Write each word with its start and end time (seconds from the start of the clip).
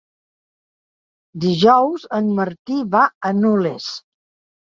Dijous 1.43 2.07
en 2.19 2.31
Martí 2.39 2.79
va 2.97 3.05
a 3.29 3.33
Nules. 3.43 3.93